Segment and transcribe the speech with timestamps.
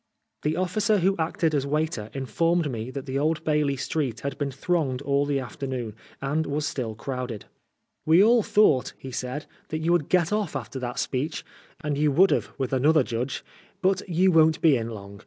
[0.41, 4.49] The officer who acted as waiter informed me that the Old Bailey Street had been
[4.49, 7.45] thronged all the afternoon, and was still crowded.
[8.03, 11.45] "We all thought," he said," that you would get off after that speech—
[11.83, 13.45] and you would have with another judge.
[13.83, 15.19] But you won't be in long.